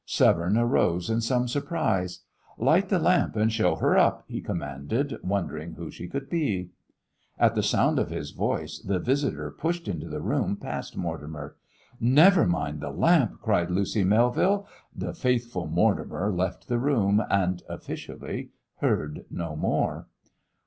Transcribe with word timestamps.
Severne 0.07 0.57
arose 0.57 1.11
in 1.11 1.21
some 1.21 1.47
surprise. 1.47 2.21
"Light 2.57 2.89
the 2.89 2.97
lamp, 2.97 3.35
and 3.35 3.53
show 3.53 3.75
her 3.75 3.95
up," 3.99 4.23
he 4.27 4.41
commanded, 4.41 5.15
wondering 5.21 5.73
who 5.73 5.91
she 5.91 6.07
could 6.07 6.27
be. 6.27 6.71
At 7.37 7.53
the 7.53 7.61
sound 7.61 7.99
of 7.99 8.09
his 8.09 8.31
voice, 8.31 8.79
the 8.79 8.97
visitor 8.97 9.51
pushed 9.51 9.87
into 9.87 10.09
the 10.09 10.19
room 10.23 10.55
past 10.57 10.97
Mortimer. 10.97 11.55
"Never 11.99 12.47
mind 12.47 12.79
the 12.79 12.89
lamp," 12.89 13.41
cried 13.43 13.69
Lucy 13.69 14.03
Melville. 14.03 14.65
The 14.95 15.13
faithful 15.13 15.67
Mortimer 15.67 16.33
left 16.33 16.67
the 16.67 16.79
room, 16.79 17.21
and 17.29 17.61
officially 17.69 18.49
heard 18.77 19.25
no 19.29 19.55
more. 19.55 20.07